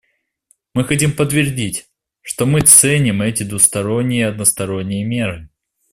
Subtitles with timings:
[0.73, 1.87] Мы хотим подтвердить,
[2.23, 5.51] что мы ценим эти двусторонние и односторонние меры.